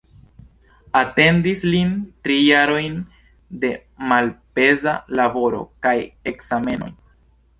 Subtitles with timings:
[0.99, 1.91] Atendis lin
[2.27, 2.95] tri jarojn
[3.65, 3.71] de
[4.13, 5.95] malpeza laboro kaj
[6.33, 6.91] ekzamenoj.